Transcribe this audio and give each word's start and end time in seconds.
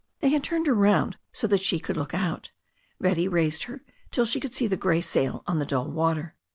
They 0.21 0.29
had 0.29 0.43
turned 0.43 0.65
her 0.65 0.73
round 0.73 1.17
so 1.31 1.45
that 1.45 1.61
she 1.61 1.77
could 1.79 1.95
look 1.95 2.15
out. 2.15 2.49
Betty 2.99 3.27
raised 3.27 3.65
her 3.65 3.83
till 4.09 4.25
she 4.25 4.39
could 4.39 4.55
see 4.55 4.65
the 4.65 4.75
grey 4.75 4.99
sail 5.01 5.43
on 5.45 5.59
the 5.59 5.63
dull 5.67 5.91
water. 5.91 6.35